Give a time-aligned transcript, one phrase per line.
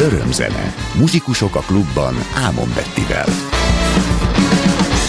[0.00, 0.74] Örömzene.
[0.98, 3.26] Muzsikusok a klubban Ámon Bettivel.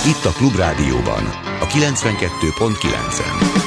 [0.05, 1.23] Itt a Klubrádióban,
[1.60, 3.61] a 92.9-en.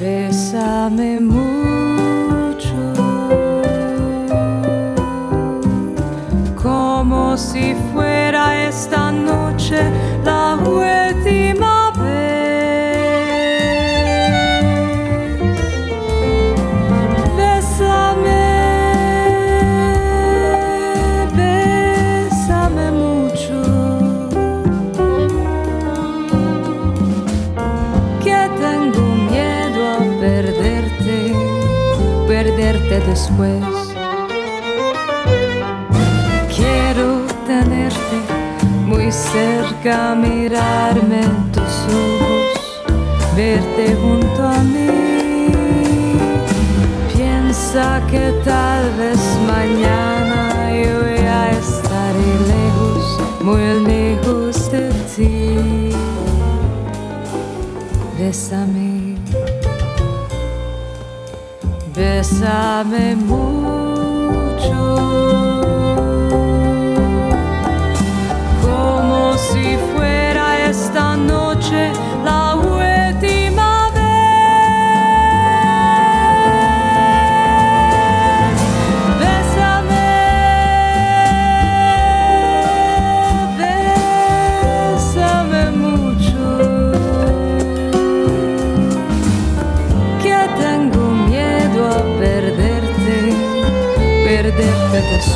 [0.00, 2.74] Bésame mucho,
[6.54, 9.78] como si fuera esta noche
[10.24, 10.99] la huella.
[36.54, 38.18] Quiero tenerte
[38.86, 42.82] muy cerca, mirarme en tus ojos,
[43.36, 45.38] verte junto a mí.
[47.14, 53.04] Piensa que tal vez mañana yo ya estaré lejos,
[53.42, 55.96] muy lejos de ti.
[58.18, 58.89] Bésame.
[62.30, 63.60] Bésame mucho.
[95.02, 95.29] with.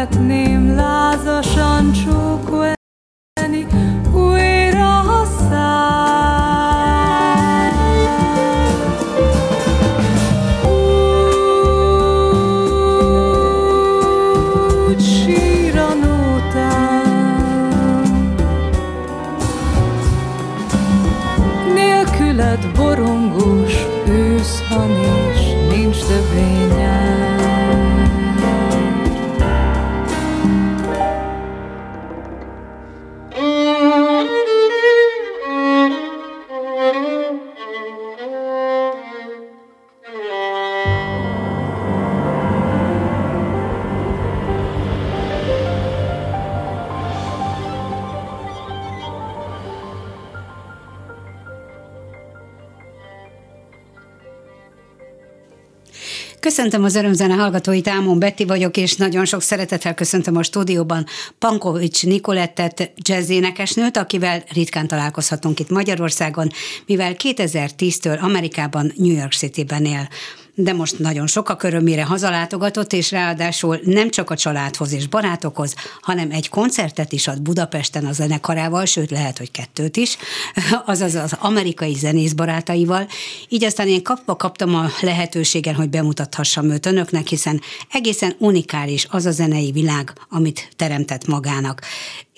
[0.00, 2.19] szeretném lázasan csúszni.
[56.60, 61.06] Köszöntöm az örömzene hallgatóit, Ámon Betty vagyok, és nagyon sok szeretettel köszöntöm a stúdióban
[61.38, 66.50] Pankovics Nikolettet, jazzénekesnőt, akivel ritkán találkozhatunk itt Magyarországon,
[66.86, 70.08] mivel 2010-től Amerikában, New York City-ben él
[70.54, 75.74] de most nagyon sok a körömére hazalátogatott, és ráadásul nem csak a családhoz és barátokhoz,
[76.00, 80.16] hanem egy koncertet is ad Budapesten a zenekarával, sőt lehet, hogy kettőt is,
[80.84, 83.06] azaz az amerikai zenész barátaival.
[83.48, 87.60] Így aztán én kapva kaptam a lehetőségen, hogy bemutathassam őt önöknek, hiszen
[87.90, 91.80] egészen unikális az a zenei világ, amit teremtett magának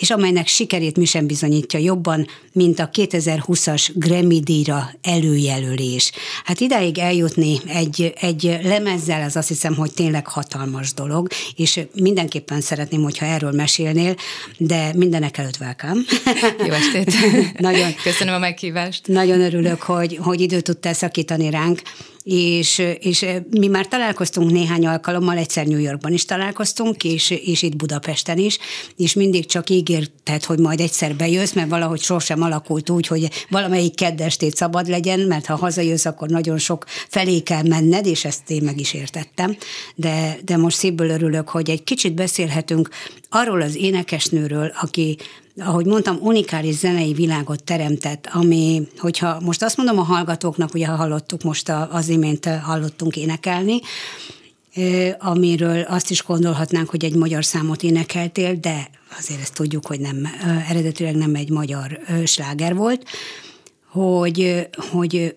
[0.03, 6.13] és amelynek sikerét mi sem bizonyítja jobban, mint a 2020-as Grammy díjra előjelölés.
[6.45, 12.61] Hát idáig eljutni egy, egy lemezzel, az azt hiszem, hogy tényleg hatalmas dolog, és mindenképpen
[12.61, 14.15] szeretném, hogyha erről mesélnél,
[14.57, 16.01] de mindenek előtt welcome.
[16.67, 17.15] Jó estét!
[17.59, 19.07] nagyon, Köszönöm a meghívást.
[19.07, 21.83] Nagyon örülök, hogy, hogy időt tudtál szakítani ránk,
[22.23, 27.77] és, és mi már találkoztunk néhány alkalommal, egyszer New Yorkban is találkoztunk, és, és itt
[27.77, 28.59] Budapesten is,
[28.97, 33.95] és mindig csak ígérted, hogy majd egyszer bejössz, mert valahogy sosem alakult úgy, hogy valamelyik
[33.95, 38.63] keddestét szabad legyen, mert ha hazajössz, akkor nagyon sok felé kell menned, és ezt én
[38.63, 39.57] meg is értettem.
[39.95, 42.89] De, de most szívből örülök, hogy egy kicsit beszélhetünk
[43.29, 45.19] arról az énekesnőről, aki
[45.57, 50.97] ahogy mondtam, unikális zenei világot teremtett, ami, hogyha most azt mondom a hallgatóknak, ugye ha
[50.97, 53.81] hallottuk most az imént hallottunk énekelni,
[55.19, 60.29] amiről azt is gondolhatnánk, hogy egy magyar számot énekeltél, de azért ezt tudjuk, hogy nem,
[60.69, 63.05] eredetileg nem egy magyar sláger volt,
[63.91, 65.37] hogy, hogy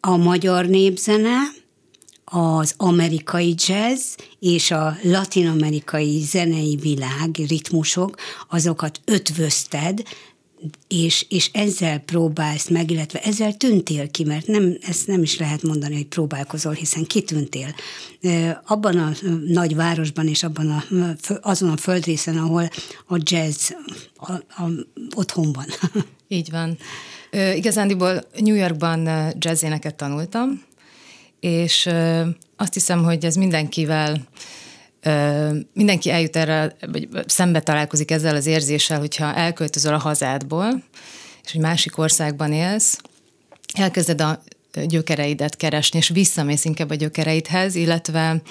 [0.00, 1.36] a magyar népzene,
[2.24, 8.16] az amerikai jazz és a latinamerikai zenei világ, ritmusok,
[8.48, 10.02] azokat ötvözted,
[10.88, 15.62] és, és ezzel próbálsz meg, illetve ezzel tűntél ki, mert nem, ezt nem is lehet
[15.62, 17.74] mondani, hogy próbálkozol, hiszen kitűntél.
[18.66, 19.12] Abban a
[19.46, 20.84] nagy városban és abban a,
[21.40, 22.70] azon a földrészen, ahol
[23.06, 23.70] a jazz
[24.16, 24.70] a, a,
[25.14, 25.66] otthon van.
[26.28, 26.78] Így van.
[27.54, 30.62] Igazándiból New Yorkban jazzéneket tanultam,
[31.40, 31.88] és
[32.56, 34.26] azt hiszem, hogy ez mindenkivel
[35.72, 40.82] mindenki eljut erre, vagy szembe találkozik ezzel az érzéssel, hogyha elköltözöl a hazádból,
[41.44, 42.98] és egy másik országban élsz,
[43.74, 44.42] elkezded a
[44.86, 48.42] gyökereidet keresni, és visszamész inkább a gyökereidhez, illetve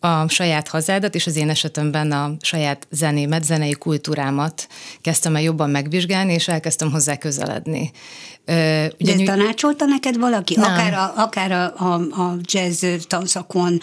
[0.00, 4.68] a saját hazádat, és az én esetemben a saját zenémet, zenei kultúrámat
[5.00, 7.90] kezdtem el jobban megvizsgálni, és elkezdtem hozzá közeledni.
[8.98, 10.56] Ugye, De tanácsolta neked valaki?
[10.56, 10.72] Nem.
[10.72, 13.78] Akár, a, akár a, a, a jazz tanszakon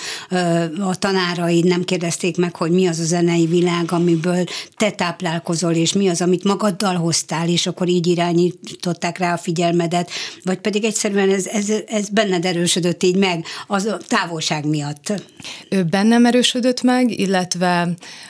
[0.80, 4.44] a tanáraid nem kérdezték meg, hogy mi az a zenei világ, amiből
[4.76, 10.10] te táplálkozol, és mi az, amit magaddal hoztál, és akkor így irányították rá a figyelmedet,
[10.44, 15.22] vagy pedig egyszerűen ez, ez, ez benned erősödött így meg, az a távolság miatt?
[15.70, 17.90] Ő bennem erősödött meg, illetve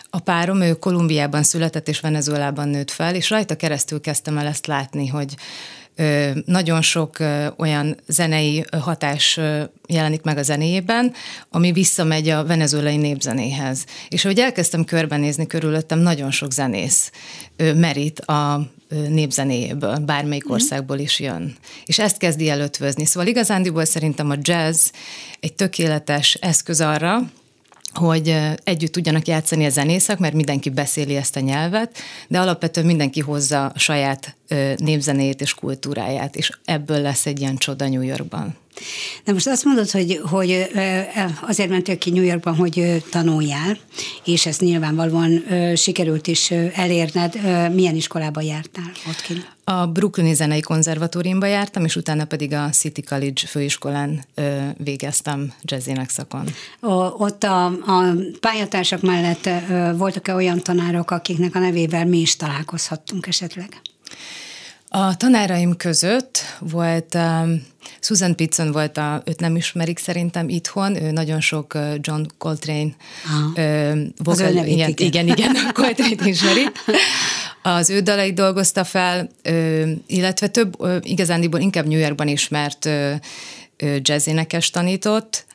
[0.10, 4.68] a párom, ő Kolumbiában született és Venezuelában nőtt fel, és rajta keresztül kezdtem el ezt
[4.68, 5.36] látni, hogy
[6.46, 7.18] nagyon sok
[7.58, 9.40] olyan zenei hatás
[9.88, 11.14] jelenik meg a zenéjében,
[11.50, 13.86] ami visszamegy a venezuelai népzenéhez.
[14.10, 17.12] És ahogy elkezdtem körbenézni körülöttem, nagyon sok zenész
[17.58, 18.70] merít a
[19.10, 20.54] népzenéjéből, bármelyik mhm.
[20.54, 21.56] országból is jön.
[21.86, 23.06] És ezt kezdi el ötvözni.
[23.06, 24.90] Szóval igazándiból szerintem a jazz
[25.40, 27.22] egy tökéletes eszköz arra,
[27.98, 31.98] hogy együtt tudjanak játszani a zenészek, mert mindenki beszéli ezt a nyelvet,
[32.28, 34.36] de alapvetően mindenki hozza a saját
[34.78, 38.56] népzenét és kultúráját, és ebből lesz egy ilyen csoda New Yorkban.
[39.24, 40.68] Na most azt mondod, hogy, hogy
[41.42, 43.78] azért mentél ki New Yorkban, hogy tanuljál,
[44.24, 45.44] és ezt nyilvánvalóan
[45.76, 47.40] sikerült is elérned.
[47.74, 49.55] Milyen iskolába jártál ott kint?
[49.68, 54.26] A Brooklyni Zenei Konzervatóriumba jártam, és utána pedig a City College főiskolán
[54.78, 56.46] végeztem jazzének szakon.
[56.80, 59.50] O, ott a, a pályatársak mellett
[59.98, 63.82] voltak-e olyan tanárok, akiknek a nevével mi is találkozhattunk esetleg?
[64.90, 67.66] A tanáraim között volt um,
[68.00, 72.96] Susan Pitson volt, a, őt nem ismerik szerintem itthon, ő nagyon sok John Coltrane
[73.56, 76.68] uh, vokal, igen, igen, igen, igen, Coltrane ismeri.
[77.66, 79.30] Az ő dalait dolgozta fel,
[80.08, 82.90] illetve több, igazándiból inkább New Yorkban ismert
[84.02, 85.46] jazzénekes tanított,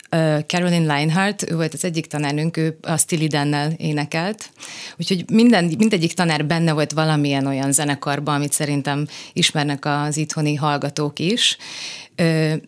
[0.47, 4.51] Caroline Leinhardt, ő volt az egyik tanárnőnk, ő a Steely Dan-nel énekelt,
[4.99, 11.19] úgyhogy minden, mindegyik tanár benne volt valamilyen olyan zenekarban, amit szerintem ismernek az itthoni hallgatók
[11.19, 11.57] is,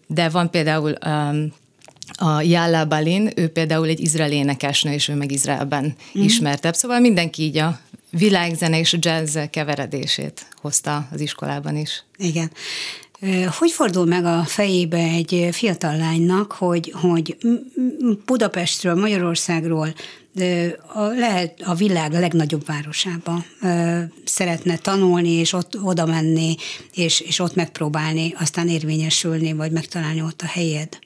[0.07, 0.93] de van például
[2.17, 5.85] a Jalla Balin, ő például egy izraeli énekesnő, és ő meg Izraelben
[6.19, 6.23] mm.
[6.23, 7.81] ismertebb, szóval mindenki így a
[8.13, 12.05] világzene és jazz keveredését hozta az iskolában is.
[12.17, 12.51] Igen.
[13.59, 17.37] Hogy fordul meg a fejébe egy fiatal lánynak, hogy, hogy
[18.25, 19.95] Budapestről, Magyarországról
[20.95, 23.45] a, lehet a világ legnagyobb városába
[24.25, 26.57] szeretne tanulni, és ott oda menni,
[26.95, 30.99] és, és ott megpróbálni, aztán érvényesülni, vagy megtalálni ott a helyed?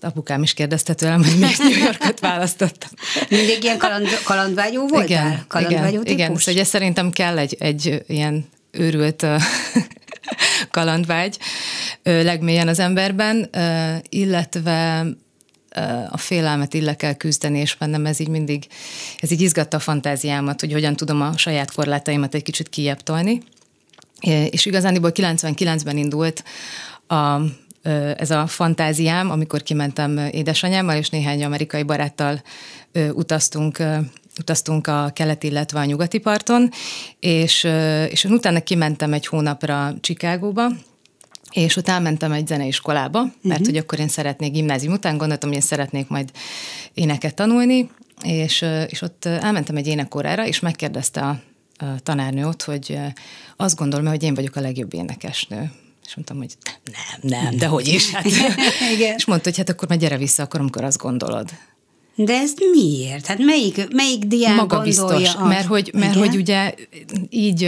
[0.00, 2.90] Ezt apukám is kérdezte tőlem, hogy miért New Yorkot választottam.
[3.28, 5.04] Mindig ilyen kaland, kalandvágyó voltál?
[5.04, 6.36] Igen, kalandvágyó igen, igen.
[6.36, 9.26] Szóval szerintem kell egy, egy ilyen őrült
[10.70, 11.38] kalandvágy
[12.02, 13.50] legmélyen az emberben,
[14.08, 15.06] illetve
[16.10, 18.66] a félelmet ille kell küzdeni, és bennem ez így mindig,
[19.18, 23.42] ez így izgatta a fantáziámat, hogy hogyan tudom a saját korlátaimat egy kicsit kijebb tolni.
[24.50, 26.44] És igazániból 99-ben indult
[27.06, 27.40] a,
[28.16, 32.42] ez a fantáziám, amikor kimentem édesanyámmal, és néhány amerikai baráttal
[33.12, 33.82] utaztunk
[34.38, 36.70] utaztunk a keleti, illetve a nyugati parton,
[37.20, 37.68] és,
[38.08, 40.68] és utána kimentem egy hónapra Csikágóba,
[41.50, 43.66] és utána mentem egy zeneiskolába, mert uh-huh.
[43.66, 46.30] hogy akkor én szeretnék gimnázium után, gondoltam, hogy én szeretnék majd
[46.94, 47.90] éneket tanulni,
[48.22, 51.40] és, és ott elmentem egy énekórára, és megkérdezte a,
[51.84, 52.98] a tanárnő ott, hogy
[53.56, 55.70] azt gondolom, hogy én vagyok a legjobb énekesnő.
[56.08, 58.10] És mondtam, hogy nem, nem, de hogy is.
[58.12, 58.24] Hát.
[58.92, 59.14] Igen.
[59.16, 61.50] És mondta, hogy hát akkor majd gyere vissza, akkor amikor azt gondolod.
[62.20, 63.26] De ez miért?
[63.26, 66.74] Hát melyik, melyik diák Maga biztos, mert hogy, mert hogy ugye
[67.30, 67.64] így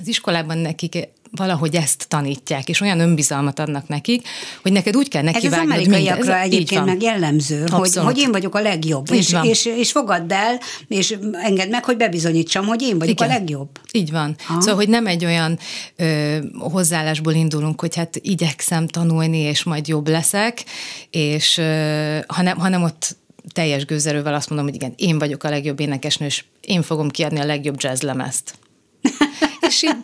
[0.00, 4.28] az iskolában nekik valahogy ezt tanítják, és olyan önbizalmat adnak nekik,
[4.62, 8.32] hogy neked úgy kell neki Ez az amerikaiakra ez, egyébként meg jellemző, hogy, hogy én
[8.32, 12.98] vagyok a legjobb, és, és, és fogadd el, és engedd meg, hogy bebizonyítsam, hogy én
[12.98, 13.30] vagyok Igen.
[13.30, 13.68] a legjobb.
[13.92, 14.36] Így van.
[14.44, 14.60] Ha.
[14.60, 15.58] Szóval, hogy nem egy olyan
[15.96, 20.64] ö, hozzáállásból indulunk, hogy hát igyekszem tanulni, és majd jobb leszek,
[21.10, 23.16] és ö, hanem, hanem ott
[23.52, 27.40] teljes gőzerővel azt mondom, hogy igen, én vagyok a legjobb énekesnő, és én fogom kiadni
[27.40, 28.54] a legjobb jazzlemezt.
[29.68, 29.96] és így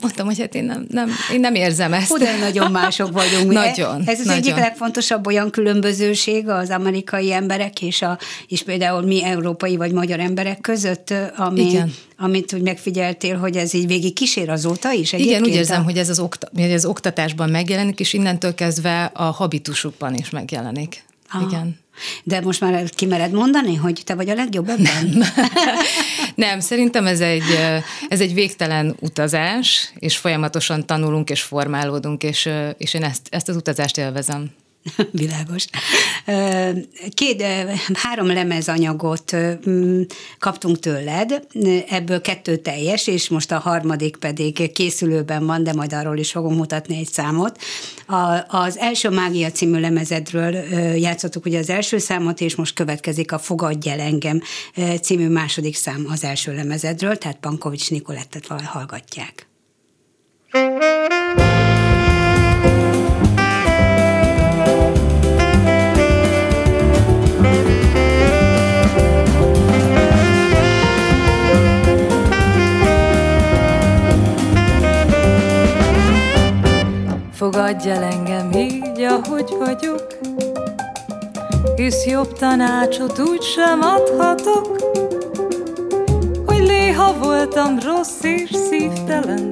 [0.00, 2.18] mondtam, hogy hát én nem, nem, én nem érzem ezt.
[2.18, 3.52] de nagyon mások vagyunk.
[3.52, 4.02] nagyon.
[4.06, 4.42] Ez az nagyon.
[4.42, 10.20] egyik legfontosabb olyan különbözőség az amerikai emberek és, a, és például mi európai vagy magyar
[10.20, 11.94] emberek között, ami, Igen.
[12.18, 15.12] amit úgy megfigyeltél, hogy ez így végig kísér azóta is.
[15.12, 15.84] Igen, úgy érzem, a...
[15.84, 21.04] hogy ez az, okta, hogy az oktatásban megjelenik, és innentől kezdve a habitusukban is megjelenik.
[21.30, 21.46] Aha.
[21.48, 21.78] Igen.
[22.22, 25.10] De most már kimered mondani, hogy te vagy a legjobb ebben?
[25.12, 25.28] Nem.
[26.34, 27.58] Nem, szerintem ez egy,
[28.08, 33.56] ez egy végtelen utazás, és folyamatosan tanulunk és formálódunk, és, és én ezt, ezt az
[33.56, 34.50] utazást élvezem.
[35.12, 35.64] Világos.
[37.14, 37.42] Két,
[37.92, 39.36] három lemezanyagot
[40.38, 41.46] kaptunk tőled,
[41.88, 46.54] ebből kettő teljes, és most a harmadik pedig készülőben van, de majd arról is fogom
[46.54, 47.58] mutatni egy számot.
[48.06, 50.54] A, az első Mágia című lemezedről
[50.96, 54.42] játszottuk ugye az első számot, és most következik a Fogadj el engem
[55.02, 59.48] című második szám az első lemezedről, tehát Pankovics Nikolettet hallgatják.
[60.52, 61.49] Thank.
[77.40, 80.06] Fogadj el engem így, ahogy vagyok,
[81.76, 84.76] Hisz jobb tanácsot úgy sem adhatok,
[86.46, 89.50] Hogy léha voltam rossz és szívtelen,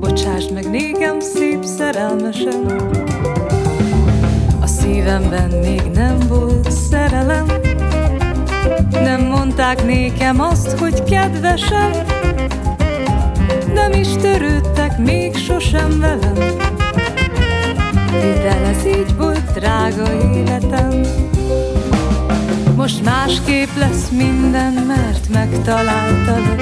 [0.00, 2.66] Bocsásd meg nékem szép szerelmesen,
[4.60, 7.46] A szívemben még nem volt szerelem,
[8.90, 11.90] Nem mondták nékem azt, hogy kedvesem,
[13.74, 16.34] nem is törődtek még sosem velem.
[18.10, 21.00] Hidd ez így volt, drága életem
[22.76, 26.60] Most másképp lesz minden, mert megtaláltalak.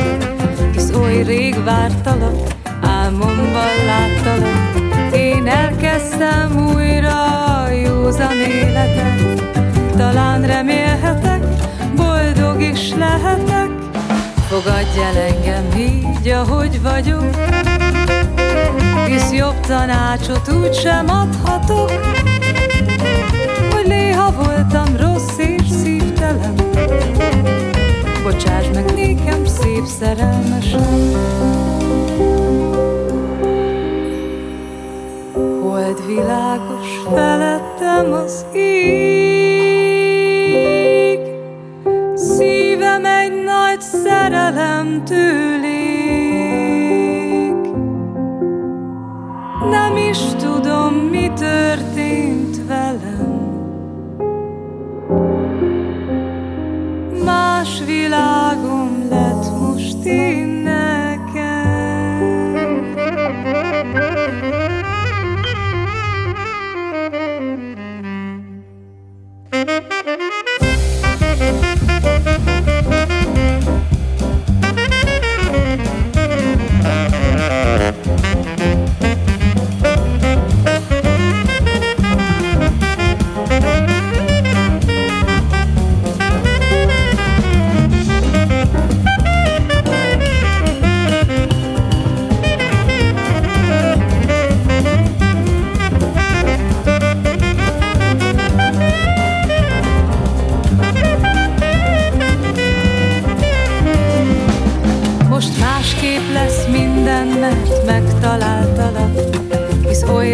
[0.72, 5.14] Hisz oly rég vártalak, álmomban láttalak.
[5.14, 9.42] Én elkezdtem újra a józan életet
[9.96, 10.85] Talán remélhetek,
[14.56, 17.30] Fogadj el engem így, ahogy vagyok.
[19.06, 21.90] Hisz jobb tanácsot úgy adhatok
[23.70, 26.54] Hogy néha voltam rossz és szívtelen.
[28.22, 31.12] Bocsáss meg nékem szép szerelmesen
[35.62, 39.35] Hold világos felettem az ég
[44.26, 45.75] szerelem tőlék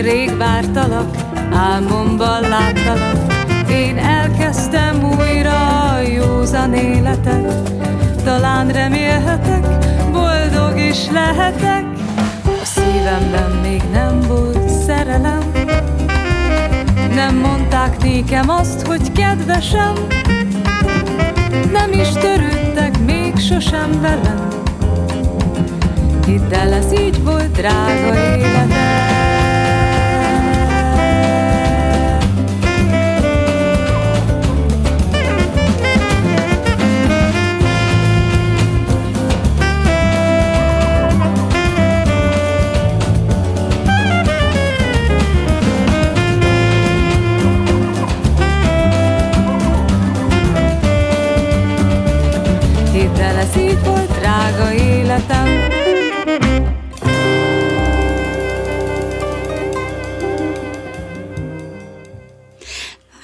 [0.02, 1.16] rég vártalak,
[1.52, 3.16] álmomban láttalak.
[3.70, 7.70] Én elkezdtem újra a józan életet.
[8.24, 9.66] Talán remélhetek,
[10.10, 11.84] boldog is lehetek.
[12.44, 15.40] A szívemben még nem volt szerelem.
[17.14, 19.92] Nem mondták nékem azt, hogy kedvesem.
[21.72, 24.48] Nem is törődtek még sosem velem.
[26.26, 29.11] Hidd el, ez így volt, drága életem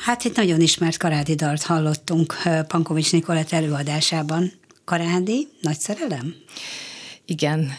[0.04, 2.34] Hát egy nagyon ismert karádi dalt hallottunk
[2.66, 4.52] Pankovics Nikolett előadásában.
[4.84, 6.34] Karádi, nagy szerelem?
[7.24, 7.72] Igen,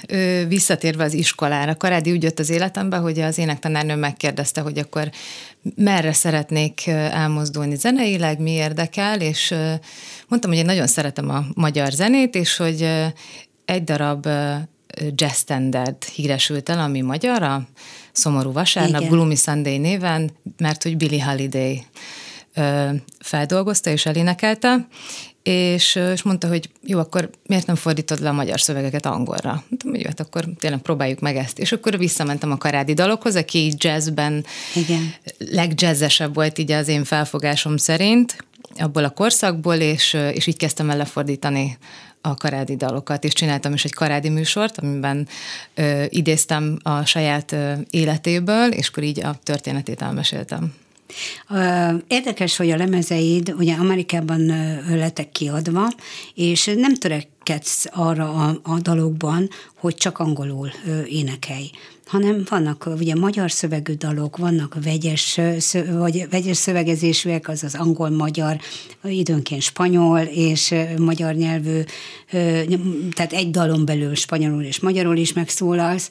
[0.47, 1.75] visszatérve az iskolára.
[1.75, 5.09] Karádi úgy jött az életembe, hogy az énektanárnő megkérdezte, hogy akkor
[5.75, 9.53] merre szeretnék elmozdulni zeneileg, mi érdekel, és
[10.27, 12.89] mondtam, hogy én nagyon szeretem a magyar zenét, és hogy
[13.69, 14.27] egy darab
[15.15, 17.67] jazz standard híresült el, ami magyar, a
[18.11, 19.13] Szomorú Vasárnap, Igen.
[19.13, 21.85] Gloomy Sunday néven, mert hogy Billy Holiday
[23.19, 24.87] feldolgozta és elénekelte,
[25.43, 29.63] és, és mondta, hogy jó, akkor miért nem fordítod le a magyar szövegeket angolra?
[29.69, 31.59] Mondtam, hogy jó, hát akkor tényleg próbáljuk meg ezt.
[31.59, 35.13] És akkor visszamentem a karádi dalokhoz, aki így jazzben Igen.
[35.37, 40.97] legjazzesebb volt így az én felfogásom szerint, abból a korszakból, és, és így kezdtem el
[40.97, 41.77] lefordítani
[42.21, 45.27] a karádi dalokat, és csináltam is egy karádi műsort, amiben
[45.73, 50.73] ö, idéztem a saját ö, életéből, és akkor így a történetét elmeséltem.
[52.07, 54.45] Érdekes, hogy a lemezeid ugye Amerikában
[54.89, 55.87] lettek kiadva,
[56.35, 60.71] és nem törekedsz arra a, a dalokban, hogy csak angolul
[61.07, 61.69] énekelj
[62.09, 65.39] hanem vannak ugye magyar szövegű dalok, vannak vegyes,
[65.91, 68.59] vagy vegyes szövegezésűek, az az angol-magyar,
[69.03, 71.81] időnként spanyol és magyar nyelvű,
[73.11, 76.09] tehát egy dalon belül spanyolul és magyarul is megszólalsz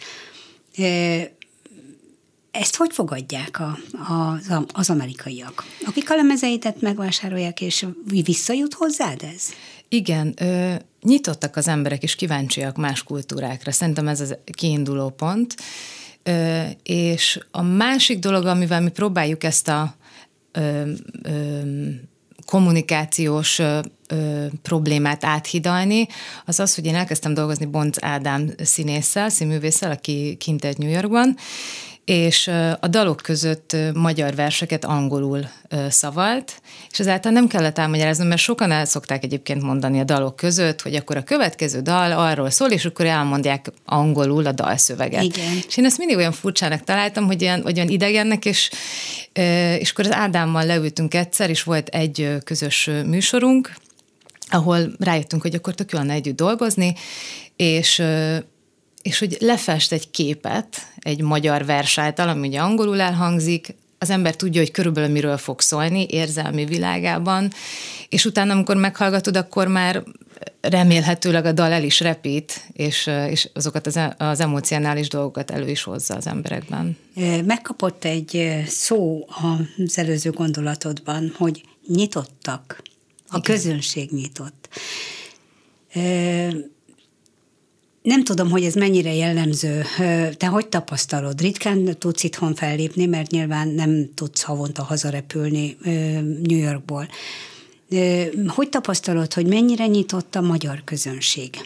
[2.50, 3.78] ezt hogy fogadják a,
[4.12, 4.40] a,
[4.72, 5.64] az amerikaiak?
[5.84, 7.86] Akik a lemezeitet megvásárolják, és
[8.24, 9.42] visszajut hozzád ez?
[9.88, 10.34] Igen,
[11.02, 13.72] nyitottak az emberek, és kíváncsiak más kultúrákra.
[13.72, 15.54] Szerintem ez az kiinduló pont.
[16.82, 19.94] És a másik dolog, amivel mi próbáljuk ezt a
[20.52, 21.60] ö, ö,
[22.46, 26.06] kommunikációs ö, ö, problémát áthidalni,
[26.44, 31.36] az az, hogy én elkezdtem dolgozni Bonc Ádám színésszel, színművésszel, aki kint egy New Yorkban,
[32.08, 35.48] és a dalok között magyar verseket angolul
[35.88, 40.82] szavalt, és ezáltal nem kellett elmagyaráznom, mert sokan el szokták egyébként mondani a dalok között,
[40.82, 45.22] hogy akkor a következő dal arról szól, és akkor elmondják angolul a dalszöveget.
[45.22, 45.62] Igen.
[45.66, 48.70] És én ezt mindig olyan furcsának találtam, hogy olyan, hogy olyan idegennek, és,
[49.78, 53.74] és akkor az Ádámmal leültünk egyszer, és volt egy közös műsorunk,
[54.50, 56.94] ahol rájöttünk, hogy akkor tök jól együtt dolgozni,
[57.56, 58.02] és
[59.02, 64.36] és hogy lefest egy képet egy magyar vers által, ami ugye angolul elhangzik, az ember
[64.36, 67.52] tudja, hogy körülbelül miről fog szólni érzelmi világában,
[68.08, 70.02] és utána, amikor meghallgatod, akkor már
[70.60, 75.82] remélhetőleg a dal el is repít, és, és azokat az, az emocionális dolgokat elő is
[75.82, 76.96] hozza az emberekben.
[77.44, 79.28] Megkapott egy szó
[79.76, 82.82] az előző gondolatodban, hogy nyitottak,
[83.28, 83.56] a Igen.
[83.56, 84.68] közönség nyitott.
[88.08, 89.84] Nem tudom, hogy ez mennyire jellemző.
[90.36, 91.40] Te hogy tapasztalod?
[91.40, 95.76] Ritkán tudsz itthon fellépni, mert nyilván nem tudsz havonta hazarepülni
[96.42, 97.08] New Yorkból.
[98.46, 101.56] Hogy tapasztalod, hogy mennyire nyitott a magyar közönség?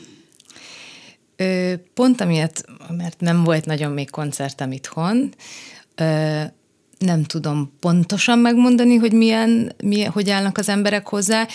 [1.94, 2.64] Pont amiatt,
[2.96, 5.34] mert nem volt nagyon még koncertem itthon,
[6.98, 11.46] nem tudom pontosan megmondani, hogy milyen, milyen hogy állnak az emberek hozzá.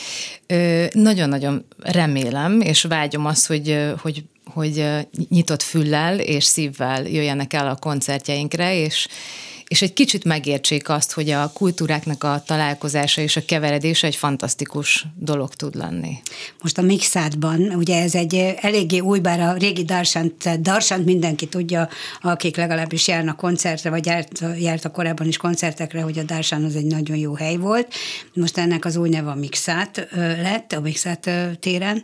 [0.91, 4.23] Nagyon-nagyon remélem, és vágyom azt, hogy, hogy
[4.57, 4.85] hogy
[5.29, 9.07] nyitott füllel és szívvel jöjjenek el a koncertjeinkre, és,
[9.67, 15.05] és egy kicsit megértsék azt, hogy a kultúráknak a találkozása és a keveredése egy fantasztikus
[15.15, 16.17] dolog tud lenni.
[16.61, 21.89] Most a Mixádban, ugye ez egy eléggé új, bár a régi Darsant, Darsant mindenki tudja,
[22.21, 26.85] akik legalábbis járnak koncertre, vagy járt, jártak korábban is koncertekre, hogy a Darsant az egy
[26.85, 27.93] nagyon jó hely volt.
[28.33, 30.07] Most ennek az új neve a Mixát
[30.41, 32.03] lett, a Mixát téren,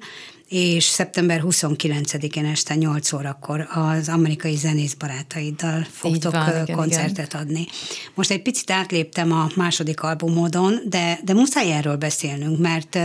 [0.54, 7.42] és szeptember 29-én este 8 órakor az amerikai zenész barátaiddal fogtok van, koncertet igen.
[7.42, 7.68] adni.
[8.14, 12.98] Most egy picit átléptem a második albumodon, de, de muszáj erről beszélnünk, mert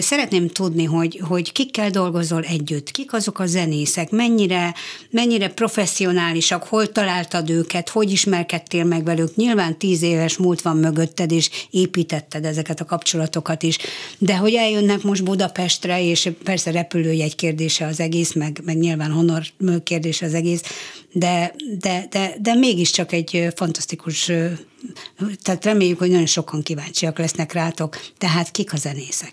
[0.00, 4.74] szeretném tudni, hogy, hogy kikkel dolgozol együtt, kik azok a zenészek, mennyire,
[5.10, 9.36] mennyire professzionálisak, hol találtad őket, hogy ismerkedtél meg velük.
[9.36, 13.78] Nyilván tíz éves múlt van mögötted, és építetted ezeket a kapcsolatokat is,
[14.18, 19.42] de hogy eljönnek most Budapestre, és persze repülőjegy kérdése az egész, meg, meg nyilván honor
[19.82, 20.62] kérdése az egész,
[21.12, 24.30] de, de, de, de mégiscsak egy fantasztikus,
[25.42, 29.32] tehát reméljük, hogy nagyon sokan kíváncsiak lesznek rátok, tehát kik a zenészek?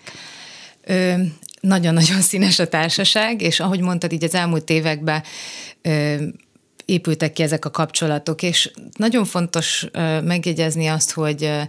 [0.84, 1.14] Ö,
[1.60, 5.22] nagyon-nagyon színes a társaság, és ahogy mondtad, így az elmúlt években
[5.82, 6.14] ö,
[6.84, 11.62] épültek ki ezek a kapcsolatok, és nagyon fontos ö, megjegyezni azt, hogy ö,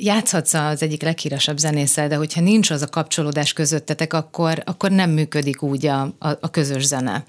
[0.00, 5.10] játszhatsz az egyik leghíresebb zenésszel, de hogyha nincs az a kapcsolódás közöttetek, akkor, akkor nem
[5.10, 7.24] működik úgy a, a, a közös zene.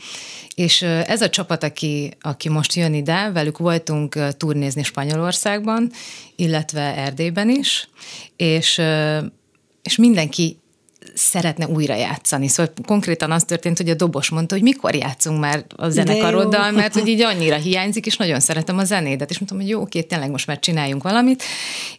[0.55, 5.91] És ez a csapat, aki, aki most jön ide, velük voltunk turnézni Spanyolországban,
[6.35, 7.89] illetve Erdélyben is,
[8.35, 8.81] és
[9.81, 10.59] és mindenki
[11.13, 12.47] szeretne újra játszani.
[12.47, 16.93] Szóval konkrétan az történt, hogy a dobos mondta, hogy mikor játszunk már a zenekaroddal, mert
[16.93, 19.29] hogy így annyira hiányzik, és nagyon szeretem a zenédet.
[19.29, 21.43] És mondtam, hogy jó, oké, tényleg most már csináljunk valamit.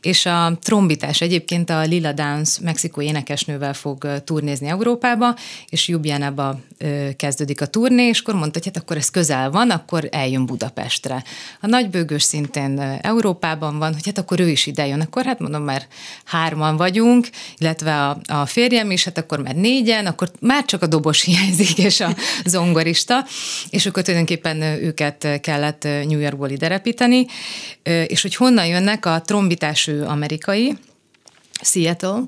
[0.00, 5.34] És a trombitás egyébként a Lila Dance mexikói énekesnővel fog turnézni Európába,
[5.68, 6.58] és Jubiánába
[7.16, 11.24] kezdődik a turné, és akkor mondta, hogy hát akkor ez közel van, akkor eljön Budapestre.
[11.60, 15.00] A nagybőgős szintén Európában van, hogy hát akkor ő is ide jön.
[15.00, 15.86] Akkor hát mondom, már
[16.24, 20.86] hárman vagyunk, illetve a, a férjem is, hát akkor már négyen, akkor már csak a
[20.86, 23.26] dobos hiányzik, és a zongorista,
[23.70, 27.26] és akkor tulajdonképpen őket kellett New Yorkból ide repíteni,
[27.82, 30.76] és hogy honnan jönnek a trombitás ő amerikai,
[31.62, 32.22] Seattle,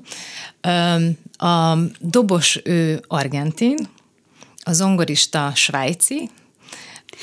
[1.37, 3.77] a dobos ő argentin,
[4.63, 6.29] a zongorista svájci,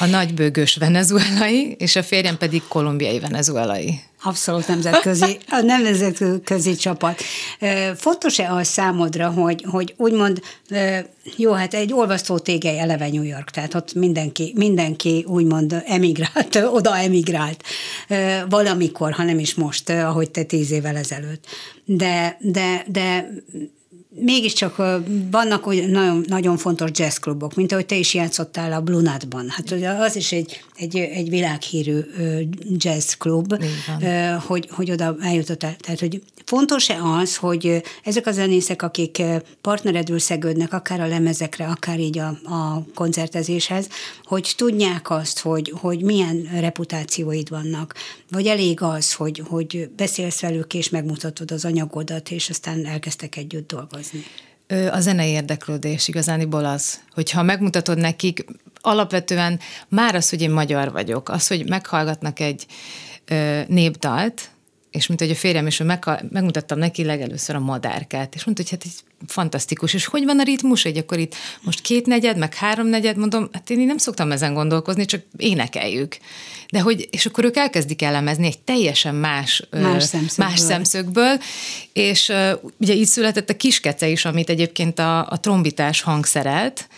[0.01, 4.01] a nagybőgős venezuelai, és a férjem pedig kolumbiai venezuelai.
[4.23, 7.23] Abszolút nemzetközi, a nemzetközi csapat.
[7.97, 10.41] Fontos-e az számodra, hogy, hogy úgymond,
[11.37, 16.97] jó, hát egy olvasztó tégely eleve New York, tehát ott mindenki, mindenki úgymond emigrált, oda
[16.97, 17.65] emigrált
[18.49, 21.45] valamikor, ha nem is most, ahogy te tíz évvel ezelőtt.
[21.85, 23.31] De, de, de
[24.15, 24.77] mégiscsak
[25.31, 29.49] vannak nagyon, nagyon fontos jazzklubok, mint ahogy te is játszottál a Blunatban.
[29.49, 31.99] Hát az is egy, egy, egy világhírű
[32.77, 33.65] jazzklub,
[34.47, 35.77] hogy, hogy oda eljutottál.
[35.77, 39.23] Tehát, hogy fontos-e az, hogy ezek a zenészek, akik
[39.61, 43.89] partneredül szegődnek, akár a lemezekre, akár így a, a koncertezéshez,
[44.25, 47.95] hogy tudják azt, hogy, hogy milyen reputációid vannak,
[48.31, 53.69] vagy elég az, hogy, hogy beszélsz velük, és megmutatod az anyagodat, és aztán elkezdtek együtt
[53.69, 54.23] dolgozni?
[54.91, 58.45] A zenei érdeklődés igazániból az, hogyha megmutatod nekik,
[58.81, 62.67] alapvetően már az, hogy én magyar vagyok, az, hogy meghallgatnak egy
[63.25, 64.51] ö, népdalt,
[64.91, 68.63] és mint hogy a férjem is, hogy meg, megmutattam neki legelőször a madárkát, és mondta,
[68.63, 72.37] hogy hát egy fantasztikus, és hogy van a ritmus, egy akkor itt most két negyed,
[72.37, 76.17] meg három negyed, mondom, hát én nem szoktam ezen gondolkozni, csak énekeljük.
[76.71, 80.47] De hogy, és akkor ők elkezdik elemezni egy teljesen más, más, szemszögből.
[80.47, 81.39] más szemszögből,
[81.93, 82.33] és
[82.81, 86.89] ugye így született a kiskece is, amit egyébként a, a trombitás hangszerelt,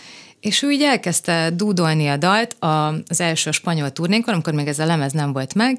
[0.41, 4.79] és ő így elkezdte dúdolni a dalt a, az első spanyol turnénkon, amikor még ez
[4.79, 5.79] a lemez nem volt meg,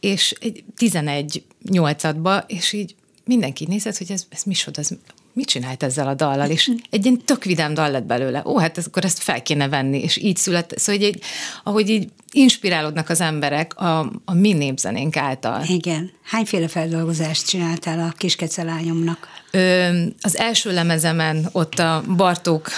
[0.00, 4.88] és egy 11 nyolcadba, és így mindenki nézett, hogy ez, ez mi ez
[5.32, 8.42] mit csinált ezzel a dallal, és egy ilyen tök vidám dal lett belőle.
[8.44, 10.78] Ó, hát ez, akkor ezt fel kéne venni, és így született.
[10.78, 11.22] Szóval, hogy így,
[11.64, 15.62] ahogy így inspirálódnak az emberek a, a mi népzenénk által.
[15.66, 16.10] Igen.
[16.22, 19.28] Hányféle feldolgozást csináltál a kiskece lányomnak?
[19.50, 19.88] Ö,
[20.20, 22.70] az első lemezemen ott a Bartók,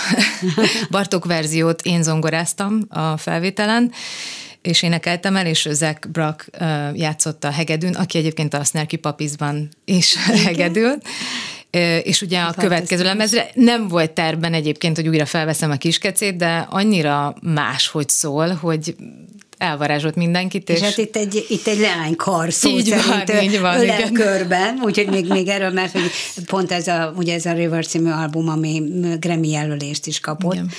[0.91, 3.93] Bartók verziót én zongoráztam a felvételen,
[4.63, 9.69] és énekeltem el, és Zach Brack uh, játszott a hegedűn, aki egyébként a Snarky Papizban
[9.85, 10.17] is
[10.49, 11.03] Igen.
[12.03, 16.67] És ugye a következő lemezre nem volt terben egyébként, hogy újra felveszem a kiskecét, de
[16.71, 18.97] annyira más, hogy szól, hogy
[19.59, 20.69] elvarázsolt mindenkit.
[20.69, 24.13] És, és hát itt egy, itt egy leánykar szó így szerint van, így van, igen.
[24.13, 26.11] körben, úgyhogy még, még erről, mert hogy
[26.47, 28.83] pont ez a, ugye ez a River című album, ami
[29.21, 30.55] Grammy jelölést is kapott.
[30.55, 30.71] Igen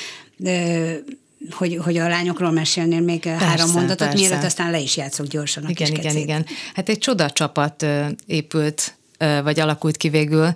[1.51, 4.27] hogy, hogy a lányokról mesélnél még persze, három mondatot, persze.
[4.27, 6.45] mielőtt aztán le is játszok gyorsan a Igen, igen, igen.
[6.73, 7.85] Hát egy csoda csapat
[8.25, 10.53] épült, vagy alakult ki végül,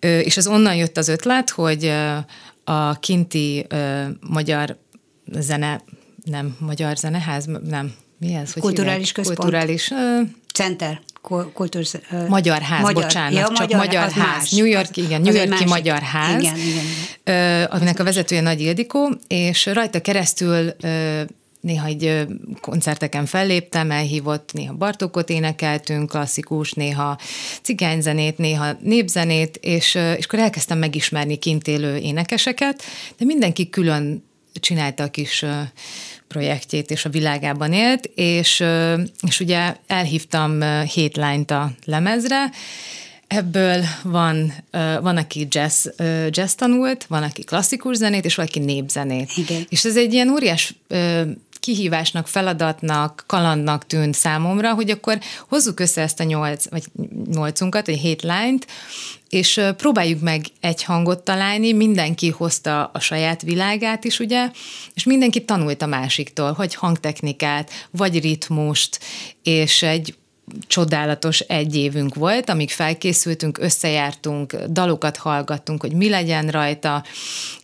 [0.00, 1.92] és az onnan jött az ötlet, hogy
[2.64, 3.66] a kinti
[4.20, 4.76] magyar
[5.38, 5.80] zene,
[6.24, 8.52] nem, magyar zeneház, nem, mi ez?
[8.52, 9.14] Hogy kulturális hívják?
[9.14, 9.38] központ.
[9.38, 9.92] Kulturális.
[10.54, 11.00] Center.
[11.52, 11.84] kultúr...
[12.28, 14.16] Magyar ház, magyar, bocsánat, ja, csak magyar, magyar ház.
[14.16, 14.50] Más.
[14.50, 16.84] New York, igen, New Yorki Magyar Ház, igen, igen,
[17.24, 17.64] igen.
[17.64, 20.74] aminek a vezetője Nagy Ildikó, és rajta keresztül
[21.62, 22.26] néha egy
[22.60, 27.18] koncerteken felléptem, elhívott, néha Bartókot énekeltünk, klasszikus, néha
[27.62, 32.82] cigányzenét, néha népzenét, és, és akkor elkezdtem megismerni kint élő énekeseket,
[33.16, 35.44] de mindenki külön csinálta a kis
[36.28, 38.64] projektjét, és a világában élt, és,
[39.28, 42.50] és ugye elhívtam hét lányt a lemezre,
[43.26, 44.52] Ebből van,
[45.00, 45.86] van, aki jazz,
[46.28, 49.30] jazz tanult, van, aki klasszikus zenét, és valaki népzenét.
[49.36, 49.66] Igen.
[49.68, 50.74] És ez egy ilyen óriás
[51.62, 56.84] kihívásnak, feladatnak, kalandnak tűnt számomra, hogy akkor hozzuk össze ezt a nyolc, vagy
[57.30, 58.66] nyolcunkat, vagy hét lányt,
[59.28, 64.50] és próbáljuk meg egy hangot találni, mindenki hozta a saját világát is, ugye,
[64.94, 69.00] és mindenki tanult a másiktól, hogy hangtechnikát, vagy ritmust,
[69.42, 70.14] és egy
[70.66, 77.04] csodálatos egy évünk volt, amíg felkészültünk, összejártunk, dalokat hallgattunk, hogy mi legyen rajta,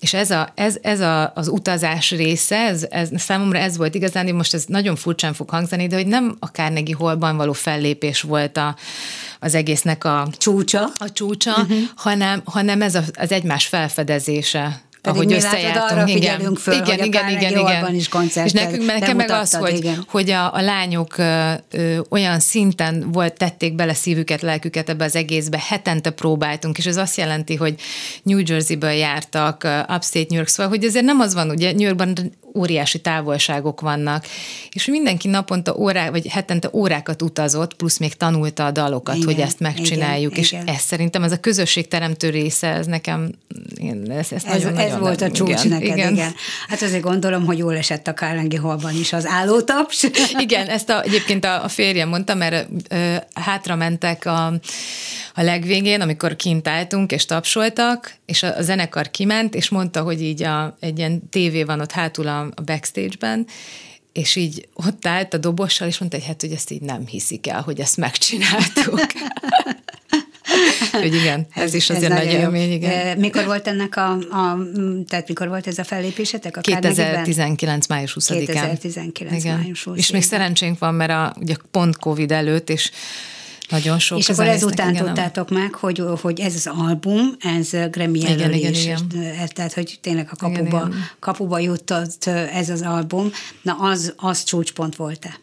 [0.01, 4.35] és ez, a, ez, ez a, az utazás része, ez, ez, számomra ez volt igazán,
[4.35, 8.57] most ez nagyon furcsán fog hangzani, de hogy nem a Carnegie Hallban való fellépés volt
[8.57, 8.77] a,
[9.41, 11.79] az egésznek a csúcsa, a csúcsa uh-huh.
[11.97, 15.91] hanem, hanem ez a, az egymás felfedezése pedig ahogy összejártunk.
[15.91, 17.95] Arra igen, föl, igen, hogy igen, a igen, igen.
[17.95, 18.09] is
[18.45, 20.05] És nekünk nekem meg az, hogy, igen.
[20.09, 25.17] hogy a, a lányok ö, ö, olyan szinten volt, tették bele szívüket, lelküket ebbe az
[25.17, 27.75] egészbe, hetente próbáltunk, és ez azt jelenti, hogy
[28.23, 29.55] New Jersey-ből jártak,
[29.89, 32.15] Upstate New York, szóval, hogy azért nem az van, ugye New Yorkban
[32.59, 34.27] óriási távolságok vannak,
[34.71, 39.41] és mindenki naponta órá, vagy hetente órákat utazott, plusz még tanulta a dalokat, igen, hogy
[39.41, 40.67] ezt megcsináljuk, igen, és igen.
[40.67, 43.31] ez szerintem ez a közösségteremtő része, ez nekem,
[43.77, 44.45] én, ez, ez,
[44.89, 46.13] ez, nagyon, volt a csúcs igen, neked, igen.
[46.13, 46.35] igen.
[46.69, 50.07] Hát azért gondolom, hogy jól esett a Carnegie Hallban is az állótaps.
[50.39, 54.47] Igen, ezt a, egyébként a, a férjem mondta, mert ö, hátra mentek a,
[55.35, 60.23] a legvégén, amikor kint álltunk és tapsoltak, és a, a zenekar kiment, és mondta, hogy
[60.23, 63.47] így a, egy ilyen tévé van ott hátul a, a backstage-ben,
[64.13, 67.49] és így ott állt a dobossal, és mondta, hogy hát, hogy ezt így nem hiszik
[67.49, 69.01] el, hogy ezt megcsináltuk.
[71.03, 73.19] hogy igen, ez, ez is azért ez nagy élmény, igen.
[73.19, 74.59] Mikor volt ennek a, a,
[75.09, 76.57] tehát mikor volt ez a fellépésetek?
[76.57, 77.87] A 2019.
[77.87, 78.47] május 20-án.
[78.47, 79.45] 2019.
[79.45, 79.59] Igen.
[79.59, 82.91] május 20 És még szerencsénk van, mert a, ugye pont Covid előtt, és
[83.69, 84.19] nagyon sok.
[84.19, 88.85] És akkor ezután igen, tudtátok meg, hogy, hogy ez az album, ez Grammy jelölés.
[88.85, 89.49] Igen, igen, igen.
[89.55, 91.05] Tehát, hogy tényleg a kapuba, igen, igen.
[91.19, 93.31] kapuba jutott ez az album.
[93.63, 95.39] Na, az, az csúcspont volt-e?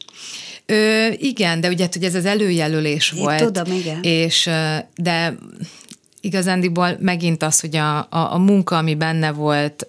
[0.66, 3.44] Ö, igen, de ugye hogy ez az előjelölés Én volt.
[3.44, 4.04] Tudom, igen.
[4.04, 4.50] És,
[4.96, 5.36] de
[6.22, 9.88] igazándiból megint az, hogy a, a, a munka, ami benne volt,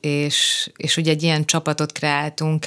[0.00, 2.66] és, és ugye egy ilyen csapatot kreáltunk,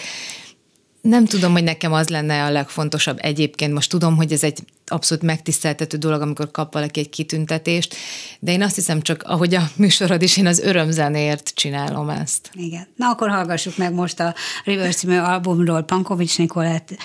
[1.01, 3.73] nem tudom, hogy nekem az lenne a legfontosabb egyébként.
[3.73, 4.59] Most tudom, hogy ez egy
[4.91, 7.95] abszolút megtiszteltető dolog, amikor kap valaki egy kitüntetést,
[8.39, 12.49] de én azt hiszem csak, ahogy a műsorod is, én az örömzenért csinálom ezt.
[12.53, 12.87] Igen.
[12.95, 16.95] Na akkor hallgassuk meg most a River című albumról Pankovics Nikolett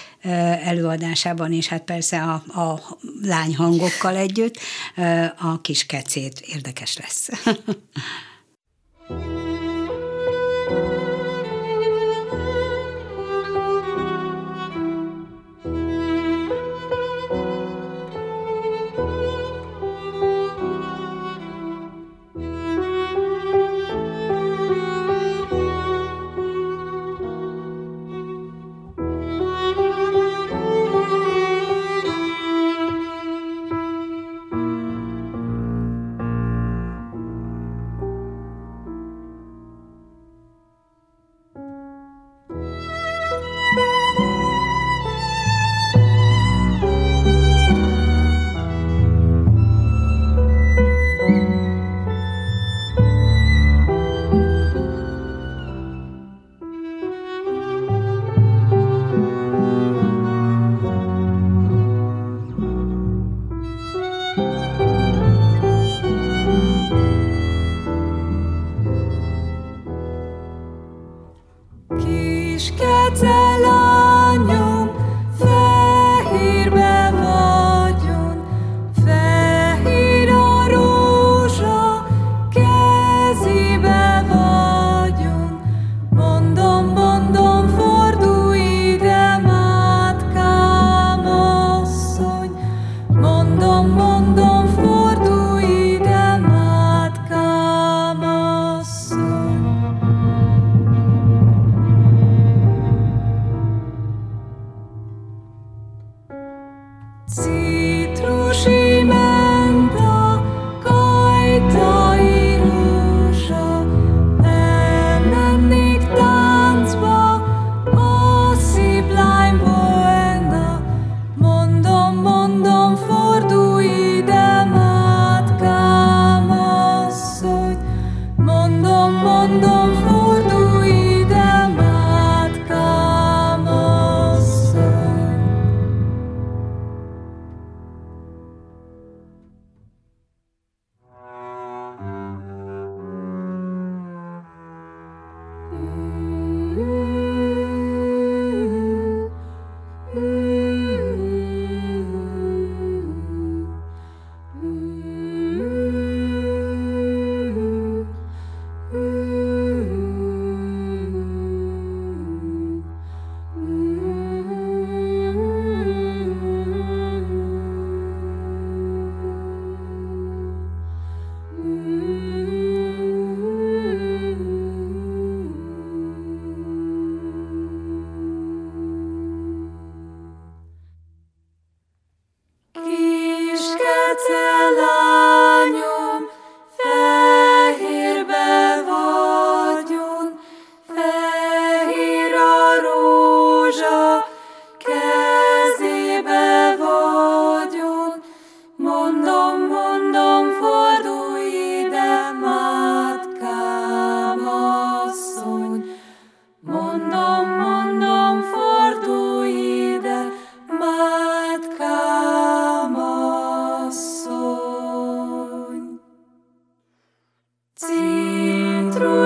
[0.65, 4.59] előadásában, és hát persze a, a lányhangokkal együtt
[5.39, 7.29] a kis kecét érdekes lesz.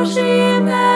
[0.06, 0.95] She jméno.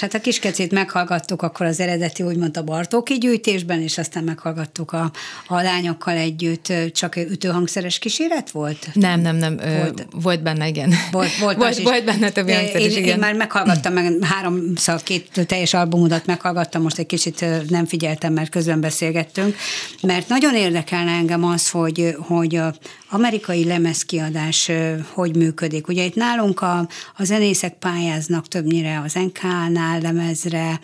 [0.00, 4.92] Nos, hát a kiskecét meghallgattuk akkor az eredeti, úgymond a Bartóki gyűjtésben, és aztán meghallgattuk
[4.92, 5.10] a,
[5.46, 6.72] a lányokkal együtt.
[6.92, 8.88] Csak ütőhangszeres kíséret volt?
[8.92, 9.56] Nem, nem, nem.
[9.56, 10.94] Volt, volt benne, igen.
[11.10, 13.04] Volt, volt, volt, volt benne több hangszeres, én, igen.
[13.04, 18.32] Én már meghallgattam, meg három, szóval két teljes albumodat meghallgattam, most egy kicsit nem figyeltem,
[18.32, 19.56] mert közben beszélgettünk,
[20.02, 22.74] mert nagyon érdekelne engem az, hogy, hogy a
[23.10, 24.70] amerikai lemezkiadás
[25.12, 25.88] hogy működik.
[25.88, 30.80] Ugye itt nálunk a, a zenészek pályáznak többnyire az NK-nál, lemezre,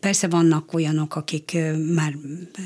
[0.00, 1.56] Persze vannak olyanok, akik
[1.94, 2.16] már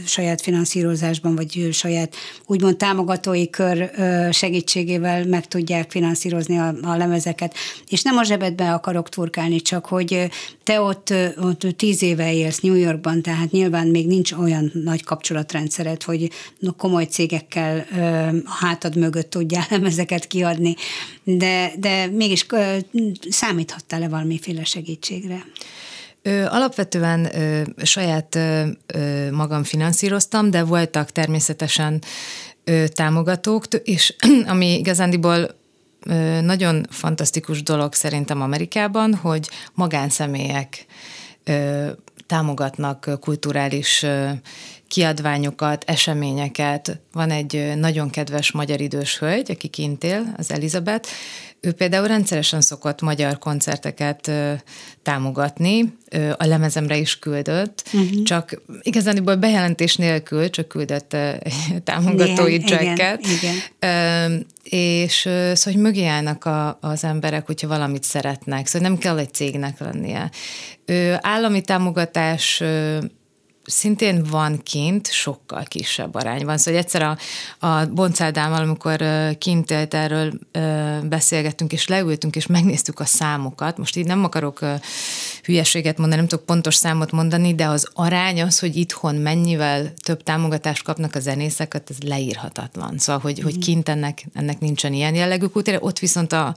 [0.07, 2.14] saját finanszírozásban, vagy saját
[2.47, 3.91] úgymond támogatói kör
[4.33, 7.55] segítségével meg tudják finanszírozni a, a lemezeket.
[7.89, 10.29] És nem a zsebedbe akarok turkálni, csak hogy
[10.62, 16.03] te ott, ott tíz éve élsz New Yorkban, tehát nyilván még nincs olyan nagy kapcsolatrendszered,
[16.03, 16.31] hogy
[16.76, 17.87] komoly cégekkel
[18.45, 20.74] a hátad mögött tudjál lemezeket kiadni,
[21.24, 22.47] de, de mégis
[23.29, 25.45] számíthattál-e valamiféle segítségre?
[26.23, 32.03] Ö, alapvetően ö, saját ö, ö, magam finanszíroztam, de voltak természetesen
[32.64, 34.14] ö, támogatók, és
[34.53, 35.57] ami igazándiból
[36.41, 40.87] nagyon fantasztikus dolog szerintem Amerikában, hogy magánszemélyek
[42.27, 44.07] támogatnak kulturális
[44.89, 47.01] kiadványokat, eseményeket.
[47.12, 51.09] Van egy nagyon kedves magyar idős hölgy, aki kint él, az Elizabeth,
[51.61, 54.30] ő például rendszeresen szokott magyar koncerteket
[55.03, 55.97] támogatni,
[56.36, 58.22] a lemezemre is küldött, uh-huh.
[58.22, 61.16] csak igazániból bejelentés nélkül, csak küldött
[61.84, 63.26] támogatói jacket.
[63.26, 64.47] Igen, igen.
[64.62, 69.34] És szóval, hogy mögé állnak a, az emberek, hogyha valamit szeretnek, szóval nem kell egy
[69.34, 70.30] cégnek lennie.
[71.20, 72.62] Állami támogatás
[73.69, 76.59] szintén van kint sokkal kisebb arányban.
[76.59, 77.19] Szóval egyszer a,
[77.66, 79.05] a Boncádámmal, amikor
[79.39, 80.33] kint erről
[81.03, 84.61] beszélgettünk, és leültünk, és megnéztük a számokat, most így nem akarok
[85.43, 90.23] hülyeséget mondani, nem tudok pontos számot mondani, de az arány az, hogy itthon mennyivel több
[90.23, 92.99] támogatást kapnak a zenészek, ez leírhatatlan.
[92.99, 93.45] Szóval, hogy, mm.
[93.45, 96.55] hogy kint ennek, ennek nincsen ilyen jellegű kultúra, ott viszont a,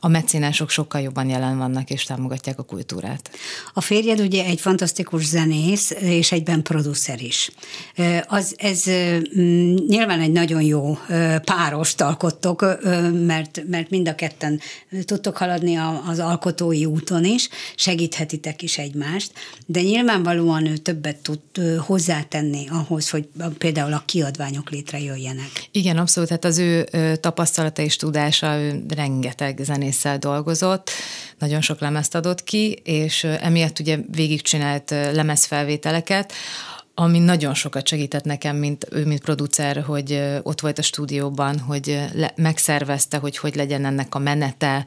[0.00, 3.30] a mecénások sokkal jobban jelen vannak, és támogatják a kultúrát.
[3.72, 7.50] A férjed ugye egy fantasztikus zenész, és egy egyben producer is.
[8.26, 10.98] Az, ez mm, nyilván egy nagyon jó
[11.44, 12.60] párost alkottok,
[13.26, 14.60] mert, mert mind a ketten
[15.04, 15.76] tudtok haladni
[16.06, 19.32] az alkotói úton is, segíthetitek is egymást,
[19.66, 21.40] de nyilvánvalóan ő többet tud
[21.78, 23.28] hozzátenni ahhoz, hogy
[23.58, 25.50] például a kiadványok létrejöjjenek.
[25.70, 26.88] Igen, abszolút, hát az ő
[27.20, 30.90] tapasztalata és tudása, ő rengeteg zenésszel dolgozott,
[31.42, 36.32] nagyon sok lemezt adott ki, és emiatt ugye végigcsinált lemezfelvételeket,
[36.94, 42.00] ami nagyon sokat segített nekem, mint ő, mint producer, hogy ott volt a stúdióban, hogy
[42.12, 44.86] le, megszervezte, hogy hogy legyen ennek a menete,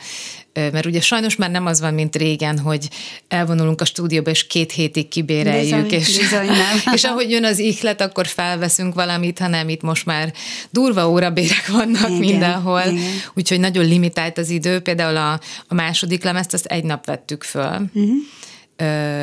[0.53, 2.89] mert ugye sajnos már nem az van, mint régen, hogy
[3.27, 6.81] elvonulunk a stúdióba, és két hétig kibéreljük, bizony, és, bizony nem.
[6.95, 10.33] és ahogy jön az ihlet, akkor felveszünk valamit, hanem itt most már
[10.69, 13.03] durva órabérek vannak igen, mindenhol, igen.
[13.33, 14.79] úgyhogy nagyon limitált az idő.
[14.79, 18.15] Például a, a második lemezt azt egy nap vettük föl, uh-huh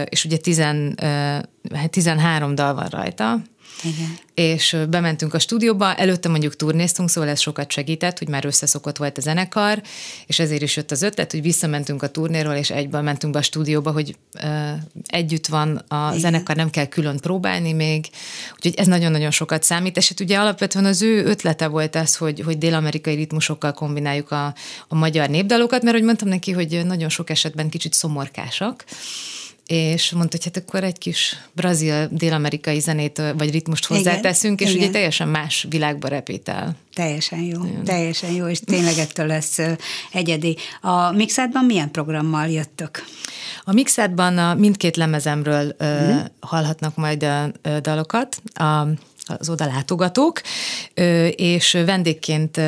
[0.09, 0.99] és ugye tizen,
[1.91, 3.43] 13 dal van rajta,
[3.83, 4.19] igen.
[4.35, 9.19] És bementünk a stúdióba, előtte mondjuk turnéztunk, szóval ez sokat segített, hogy már összeszokott volt
[9.19, 9.83] a zenekar,
[10.27, 13.43] és ezért is jött az ötlet, hogy visszamentünk a turnéról, és egyből mentünk be a
[13.43, 14.71] stúdióba, hogy uh,
[15.07, 16.19] együtt van a Igen.
[16.19, 18.07] zenekar, nem kell külön próbálni még,
[18.55, 22.41] úgyhogy ez nagyon-nagyon sokat számít, és hát ugye alapvetően az ő ötlete volt ez, hogy,
[22.41, 24.55] hogy dél-amerikai ritmusokkal kombináljuk a,
[24.89, 28.85] a magyar népdalokat, mert hogy mondtam neki, hogy nagyon sok esetben kicsit szomorkásak,
[29.67, 34.75] és mondta, hogy hát akkor egy kis brazil, dél-amerikai zenét vagy ritmust hozzáteszünk, igen, és
[34.79, 34.89] igen.
[34.89, 36.77] ugye teljesen más világba repítel.
[36.95, 37.85] Teljesen jó, igen.
[37.85, 39.59] teljesen jó, és tényleg ettől lesz
[40.13, 40.57] egyedi.
[40.81, 43.05] A Mixátban milyen programmal jöttök?
[43.65, 46.25] A Mixátban a mindkét lemezemről uh-huh.
[46.41, 47.51] hallhatnak majd a
[47.81, 48.43] dalokat.
[48.55, 48.87] A
[49.27, 50.41] az oda látogatók,
[51.37, 52.61] és vendégként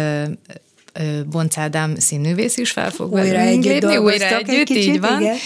[1.31, 5.21] Bonc Ádám színművész is fel fog újra együtt lépni, újra együtt, egy kicsit, így van,
[5.21, 5.37] igen.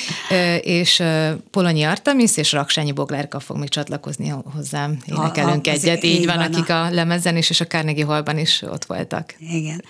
[0.62, 1.02] és
[1.50, 6.26] Polonyi Artemis és Raksányi Boglárka fog még csatlakozni hozzám, énekelünk a, a, egyet, így, így
[6.26, 9.34] van, van, akik a lemezen is, és a Carnegie Hallban is ott voltak.
[9.38, 9.82] Igen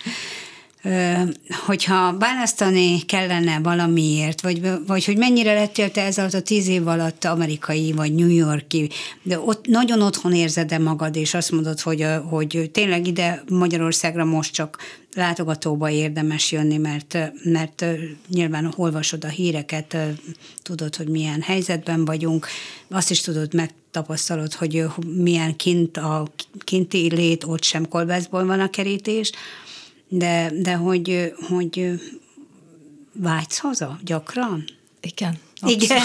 [1.65, 6.87] hogyha választani kellene valamiért, vagy, vagy hogy mennyire lettél te ez alatt a tíz év
[6.87, 8.89] alatt amerikai vagy New Yorki,
[9.23, 14.53] de ott nagyon otthon érzed-e magad, és azt mondod, hogy, hogy tényleg ide Magyarországra most
[14.53, 14.77] csak
[15.15, 17.85] látogatóba érdemes jönni, mert, mert
[18.27, 19.97] nyilván olvasod a híreket,
[20.61, 22.47] tudod, hogy milyen helyzetben vagyunk,
[22.89, 26.27] azt is tudod, megtapasztalod, hogy milyen kint a
[26.59, 29.31] kinti lét, ott sem kolbászból van a kerítés,
[30.09, 31.99] de, de hogy, hogy
[33.13, 34.63] vágysz haza gyakran?
[35.01, 35.37] Igen.
[35.61, 35.83] Abszolút.
[35.83, 36.03] Igen.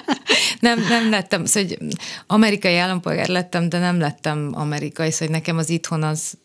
[0.60, 5.70] nem, nem lettem, szóval hogy amerikai állampolgár lettem, de nem lettem amerikai, szóval nekem az
[5.70, 6.38] itthon az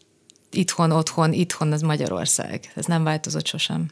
[0.51, 2.71] itthon, otthon, itthon az Magyarország.
[2.75, 3.85] Ez nem változott sosem.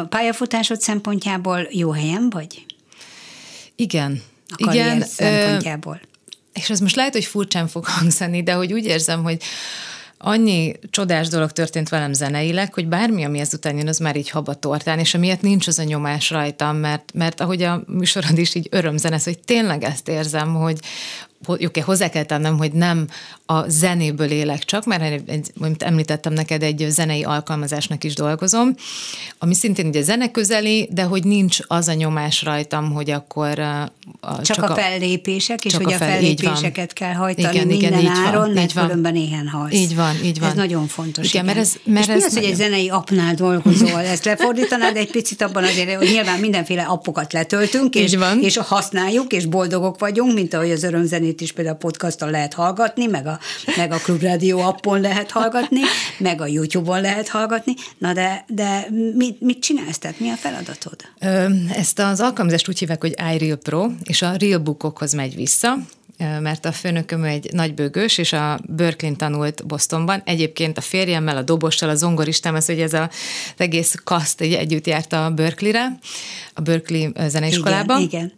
[0.00, 2.66] A pályafutásod szempontjából jó helyen vagy?
[3.76, 4.22] Igen.
[4.48, 6.00] A Igen, szempontjából.
[6.52, 9.42] És ez most lehet, hogy furcsán fog hangzani, de hogy úgy érzem, hogy
[10.24, 14.98] annyi csodás dolog történt velem zeneileg, hogy bármi, ami ezután jön, az már így habatortán,
[14.98, 19.24] és amiatt nincs az a nyomás rajtam, mert, mert ahogy a műsorod is így örömzenesz,
[19.24, 20.78] hogy tényleg ezt érzem, hogy
[21.46, 23.06] oké, okay, hozzá kell tennem, hogy nem
[23.46, 28.74] a zenéből élek csak, mert egy, mint említettem neked, egy zenei alkalmazásnak is dolgozom,
[29.38, 33.92] ami szintén ugye zene közeli, de hogy nincs az a nyomás rajtam, hogy akkor a,
[34.20, 38.12] csak, csak a, a fellépések, és hogy a, fel, fellépéseket kell hajtani igen, minden igen,
[38.12, 39.72] áron, mert különben éhen halsz.
[39.72, 40.48] Így van, így van.
[40.48, 41.28] Ez nagyon fontos.
[41.28, 41.56] Igen, igen.
[41.56, 42.50] Mert ez, mert és ez mi az, nagyon...
[42.50, 44.00] hogy egy zenei appnál dolgozol?
[44.00, 49.46] Ezt lefordítanád egy picit abban azért, hogy nyilván mindenféle appokat letöltünk, és, és használjuk, és
[49.46, 53.38] boldogok vagyunk, mint ahogy az örömzenét is például a podcaston lehet hallgatni, meg a,
[53.76, 55.80] meg a Klubrádió appon lehet hallgatni,
[56.18, 57.74] meg a YouTube-on lehet hallgatni.
[57.98, 59.98] Na de, de mit, mit csinálsz?
[59.98, 60.96] Tehát mi a feladatod?
[61.76, 65.76] Ezt az alkalmazást úgy hívják, hogy iReal Pro, és a Real Bookokhoz megy vissza,
[66.18, 70.22] mert a főnököm egy nagybőgős, és a Berkeley tanult Bostonban.
[70.24, 73.08] Egyébként a férjemmel, a dobossal, a zongoristám, az, hogy ez az
[73.56, 75.98] egész kaszt egy együtt járt a Berkeley-re,
[76.54, 77.98] a Berkeley zeneiskolába.
[77.98, 78.32] Igen, igen.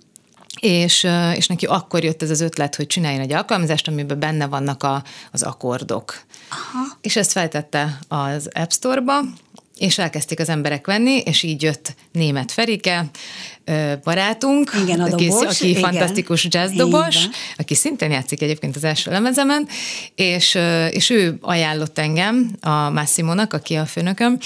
[0.61, 4.83] És, és neki akkor jött ez az ötlet, hogy csináljon egy alkalmazást, amiben benne vannak
[4.83, 5.03] a,
[5.33, 6.21] az akkordok.
[6.49, 6.99] Aha.
[7.01, 9.21] És ezt feltette az App Store-ba,
[9.79, 13.05] és elkezdték az emberek venni, és így jött német Ferike,
[14.05, 15.83] barátunk, igen, a aki, dobos, aki igen.
[15.83, 17.31] fantasztikus jazzdobos, igen.
[17.57, 19.69] aki szintén játszik egyébként az első lemezemen,
[20.15, 20.59] és,
[20.91, 24.39] és ő ajánlott engem a Massimónak, aki a főnököm,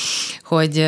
[0.43, 0.87] hogy,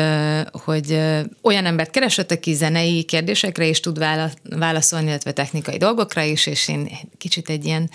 [0.51, 0.99] hogy
[1.41, 4.05] olyan embert keresett, aki zenei kérdésekre is tud
[4.43, 7.89] válaszolni, illetve technikai dolgokra is, és én kicsit egy ilyen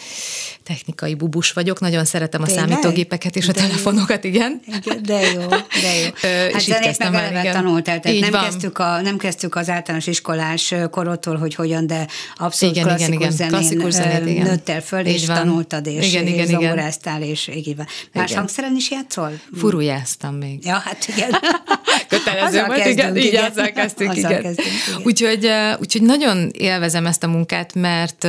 [0.63, 2.69] technikai bubus vagyok, nagyon szeretem a Tényleg?
[2.69, 4.61] számítógépeket és a de telefonokat, igen.
[4.67, 5.03] igen.
[5.03, 6.31] De jó, de jó.
[6.53, 11.37] Hát zenét meg eleve tanultál, tehát nem kezdtük, a, nem kezdtük az általános iskolás korottól,
[11.37, 12.07] hogy hogyan, de
[12.37, 13.37] abszolút igen, klasszikus, igen, igen.
[13.37, 14.47] zenén klasszikus zenét, igen.
[14.47, 15.37] nőttél föl, és van.
[15.37, 17.87] tanultad, és, igen, igen, és zongoráztál, és így van.
[18.13, 18.39] Más igen.
[18.39, 19.33] hangszeren is játszol?
[19.57, 20.65] Furujáztam még.
[20.65, 21.31] Ja, hát igen.
[22.09, 24.57] Kötelező volt, igen, így azzal kezdtünk, igen.
[25.05, 25.51] Úgyhogy,
[25.81, 28.27] úgyhogy nagyon élvezem ezt a munkát, mert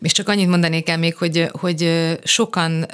[0.00, 2.86] és csak annyit mondanék el még, hogy, hogy sokan,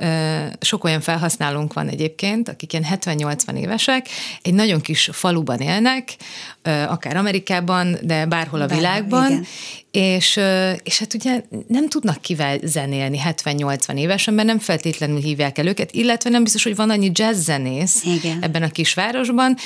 [0.60, 4.06] sok olyan felhasználónk van egyébként, akik ilyen 70-80 évesek,
[4.42, 6.16] egy nagyon kis faluban élnek,
[6.62, 9.46] akár Amerikában, de bárhol a világban, igen
[9.92, 10.40] és,
[10.82, 15.92] és hát ugye nem tudnak kivel zenélni 70-80 évesen, mert nem feltétlenül hívják el őket,
[15.92, 18.38] illetve nem biztos, hogy van annyi jazz zenész Igen.
[18.42, 19.56] ebben a kisvárosban,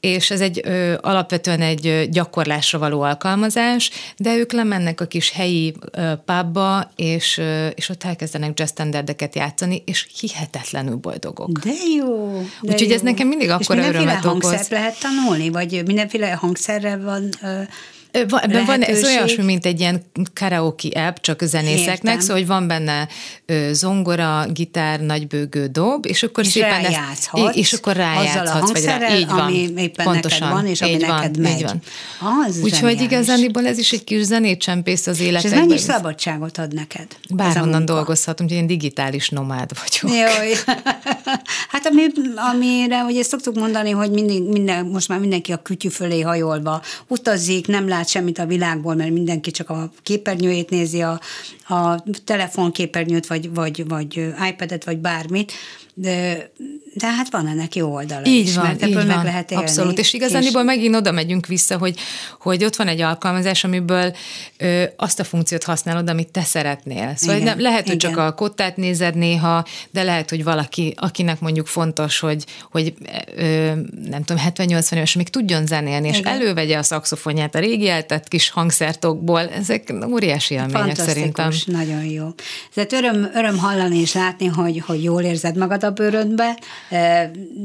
[0.00, 5.74] és ez egy ö, alapvetően egy gyakorlásra való alkalmazás, de ők lemennek a kis helyi
[5.90, 11.50] ö, pubba, és, ö, és ott elkezdenek jazz standardeket játszani, és hihetetlenül boldogok.
[11.50, 12.32] De jó!
[12.62, 12.94] De Úgyhogy jó.
[12.94, 14.42] ez nekem mindig akkor örömet okoz.
[14.42, 17.60] hangszert lehet tanulni, vagy mindenféle hangszerre van ö,
[18.28, 20.02] van, ebben van ez olyasmi, mint egy ilyen
[20.34, 22.20] karaoke app, csak zenészeknek, Értem.
[22.20, 23.08] szóval hogy van benne
[23.46, 29.16] ö, zongora, gitár, nagybőgő dob, és akkor és szépen ezt, és akkor rájátszhatsz, vagy rá,
[29.16, 31.56] így van, ami éppen pontosan, neked van, és ami így neked van, megy.
[31.56, 31.80] Így van.
[32.46, 35.58] Az Úgyhogy igazániból ez is egy kis zenétcsempész az életedben.
[35.58, 37.06] És ez mennyi szabadságot ad neked?
[37.30, 40.18] Bárhonnan dolgozhatunk, hogy én digitális nomád vagyok.
[40.18, 40.54] Jaj.
[41.68, 42.02] Hát ami,
[42.52, 47.66] amire ugye szoktuk mondani, hogy mindig, minden, most már mindenki a kütyű fölé hajolva utazik,
[47.66, 51.20] nem lát semmit a világból, mert mindenki csak a képernyőjét nézi, a,
[51.68, 55.52] a telefonképernyőt, vagy, vagy, vagy iPad-et, vagy bármit,
[55.98, 56.50] de,
[56.94, 59.50] de hát van ennek jó oldala így is, van, mert ebből így meg van, lehet
[59.50, 59.62] élni.
[59.62, 60.66] Abszolút, és igazániból és...
[60.66, 61.98] megint oda megyünk vissza, hogy,
[62.40, 64.14] hogy ott van egy alkalmazás, amiből
[64.58, 67.12] ö, azt a funkciót használod, amit te szeretnél.
[67.16, 68.10] Szóval igen, nem, lehet, hogy igen.
[68.10, 72.94] csak a kottát nézed néha, de lehet, hogy valaki, akinek mondjuk fontos, hogy, hogy
[73.36, 73.72] ö,
[74.08, 76.32] nem tudom, 70-80 éves még tudjon zenélni, és igen.
[76.32, 81.50] elővegye a szakszofonját a régi eltett kis hangszertokból, ezek óriási élmények szerintem.
[81.66, 82.28] nagyon jó.
[82.74, 86.58] Tehát öröm, öröm hallani és látni, hogy, hogy jól érzed magad a bőrödbe.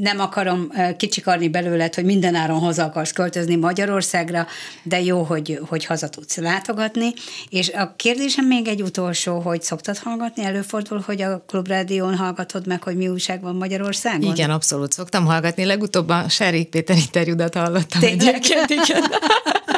[0.02, 4.48] Nem akarom kicsikarni belőled, hogy mindenáron haza akarsz költözni Magyarországra,
[4.84, 7.14] de jó, hogy, hogy haza tudsz látogatni.
[7.50, 10.44] És a kérdésem még egy utolsó, hogy szoktad hallgatni?
[10.44, 14.32] Előfordul, hogy a klubrádión hallgatod meg, hogy mi újság van Magyarországon?
[14.32, 15.66] Igen, abszolút szoktam hallgatni.
[15.66, 18.28] Legutóbb a Serik Péter interjúdat hallottam Tényleg?
[18.28, 19.04] egyébként, igen.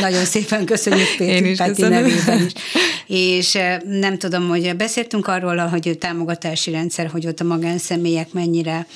[0.00, 2.52] Nagyon szépen köszönjük Péter Peti nevében is.
[3.06, 8.86] És nem tudom, hogy beszéltünk arról, hogy a támogatási rendszer, hogy ott a magánszemélyek mennyire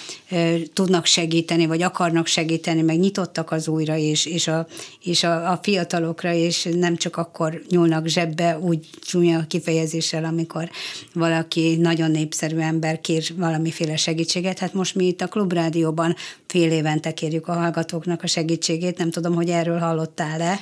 [0.72, 4.66] tudnak segíteni, vagy akarnak segíteni, meg nyitottak az újra, és, és, a,
[5.02, 10.70] és a, a fiatalokra, és nem csak akkor nyúlnak zsebbe, úgy csúnya kifejezéssel, amikor
[11.12, 14.58] valaki nagyon népszerű ember kér valamiféle segítséget.
[14.58, 16.16] Hát most mi itt a Klubrádióban
[16.46, 20.60] fél évente kérjük a hallgatóknak a segítségét, nem tudom, hogy erről hallottál-e.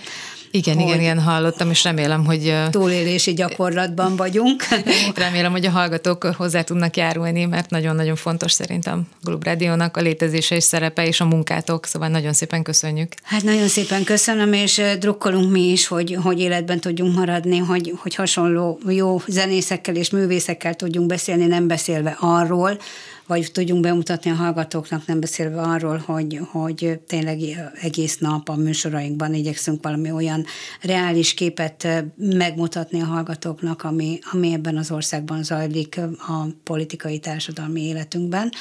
[0.56, 2.54] Igen, igen, igen, hallottam, és remélem, hogy...
[2.70, 4.62] Túlélési gyakorlatban vagyunk.
[5.14, 10.00] remélem, hogy a hallgatók hozzá tudnak járulni, mert nagyon-nagyon fontos szerintem a Glub Rádiónak a
[10.00, 13.12] létezése és szerepe, és a munkátok, szóval nagyon szépen köszönjük.
[13.22, 18.14] Hát nagyon szépen köszönöm, és drukkolunk mi is, hogy, hogy életben tudjunk maradni, hogy, hogy
[18.14, 22.78] hasonló jó zenészekkel és művészekkel tudjunk beszélni, nem beszélve arról,
[23.26, 27.38] vagy tudjunk bemutatni a hallgatóknak, nem beszélve arról, hogy, hogy tényleg
[27.80, 30.44] egész nap a műsorainkban igyekszünk valami olyan
[30.80, 38.52] reális képet megmutatni a hallgatóknak, ami, ami ebben az országban zajlik a politikai társadalmi életünkben.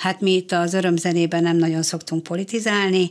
[0.00, 3.10] Hát mi itt az örömzenében nem nagyon szoktunk politizálni,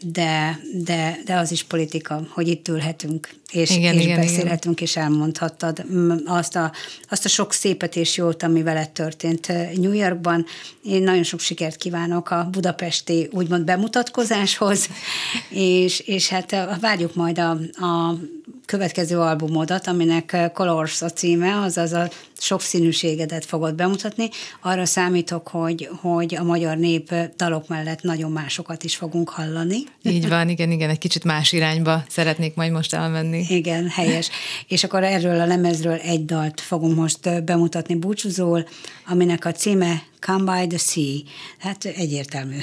[0.00, 4.88] de, de, de az is politika, hogy itt ülhetünk, és, igen, és igen, beszélhetünk, igen.
[4.88, 5.84] és elmondhattad
[6.24, 6.72] azt a,
[7.08, 10.46] azt a sok szépet és jót, ami veled történt New Yorkban.
[10.84, 14.88] Én nagyon sok sikert kívánok a budapesti úgymond bemutatkozáshoz,
[15.50, 17.50] és, és hát várjuk majd a,
[17.86, 18.18] a
[18.66, 22.10] következő albumodat, aminek Colors a címe, azaz a
[22.42, 24.28] sokszínűségedet fogod bemutatni.
[24.60, 29.76] Arra számítok, hogy, hogy a magyar nép dalok mellett nagyon másokat is fogunk hallani.
[30.02, 33.44] Így van, igen, igen, egy kicsit más irányba szeretnék majd most elmenni.
[33.48, 34.30] Igen, helyes.
[34.68, 38.68] És akkor erről a lemezről egy dalt fogunk most bemutatni búcsúzól,
[39.06, 41.18] aminek a címe Come by the Sea.
[41.58, 42.56] Hát egyértelmű.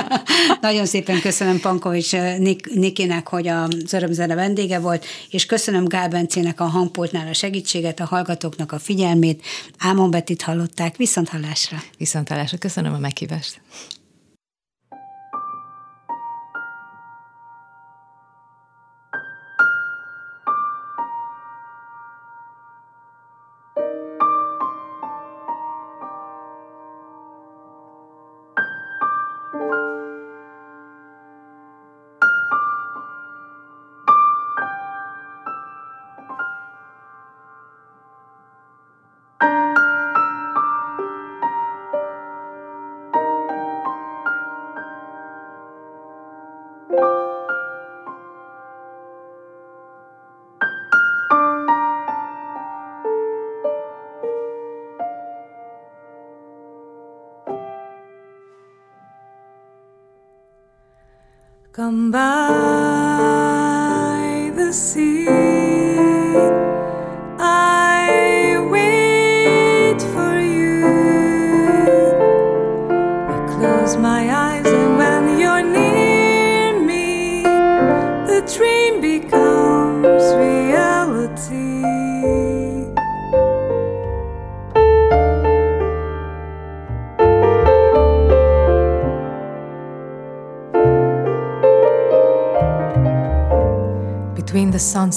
[0.60, 6.60] Nagyon szépen köszönöm Pankovics Nik- Nikinek, hogy az örömzene vendége volt, és köszönöm Gál Bencének
[6.60, 8.78] a hangpultnál a segítséget, a hallgatóknak a
[9.10, 9.42] figyelmét.
[9.78, 10.96] Ámon Betit hallották.
[10.96, 11.78] Viszont hallásra.
[11.98, 12.58] Viszont hallásra.
[12.58, 13.60] Köszönöm a meghívást.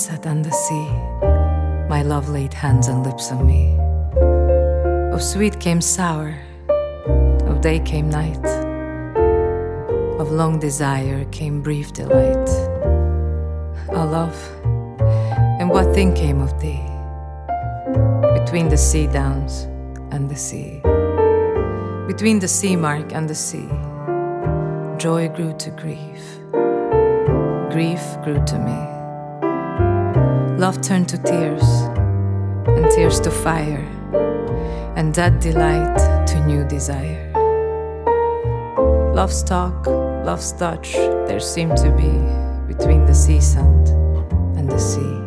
[0.04, 0.90] Sunset and the sea,
[1.88, 3.78] my love laid hands and lips on me.
[5.14, 6.38] Of sweet came sour,
[7.48, 8.46] of day came night,
[10.20, 12.50] of long desire came brief delight.
[13.96, 14.38] Our love,
[15.60, 16.84] and what thing came of thee?
[18.40, 19.68] Between the sea downs
[20.12, 20.82] and the sea,
[22.08, 23.70] between the sea mark and the sea,
[24.98, 26.24] joy grew to grief,
[27.72, 28.93] grief grew to me.
[30.58, 31.64] Love turned to tears,
[32.68, 33.86] and tears to fire,
[34.96, 35.98] and that delight
[36.28, 37.32] to new desire.
[39.14, 40.94] Love's talk, love's touch,
[41.28, 42.12] there seemed to be
[42.74, 43.90] between the sea sand
[44.58, 45.23] and the sea.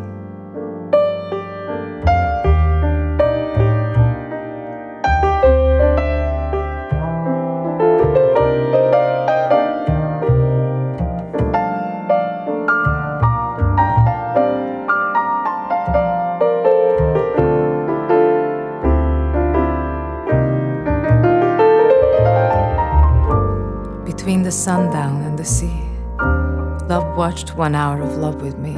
[26.89, 28.75] Love watched one hour of love with me.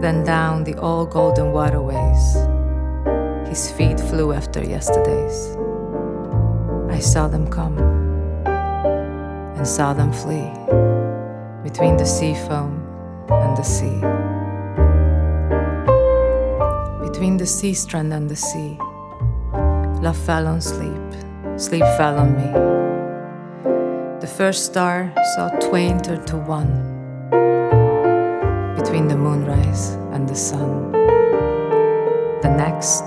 [0.00, 2.34] Then down the all golden waterways,
[3.48, 5.56] his feet flew after yesterday's.
[6.90, 7.78] I saw them come
[9.56, 10.50] and saw them flee
[11.62, 12.84] between the sea foam
[13.30, 14.00] and the sea.
[17.06, 18.76] Between the sea strand and the sea,
[20.02, 21.02] love fell on sleep,
[21.56, 22.93] sleep fell on me.
[24.24, 26.72] The first star saw twain turn to one
[28.74, 30.92] between the moonrise and the sun.
[32.40, 33.04] The next,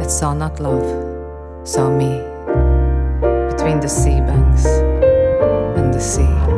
[0.00, 0.88] that saw not love,
[1.68, 2.24] saw me
[3.52, 6.49] between the sea banks and the sea.